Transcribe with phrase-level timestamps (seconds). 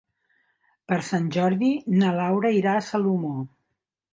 [0.91, 1.69] Per Sant Jordi
[1.99, 3.39] na Laura irà a Salomó.